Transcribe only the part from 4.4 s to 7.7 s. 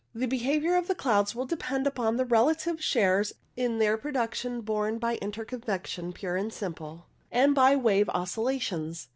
borne by interconvection pure and simple and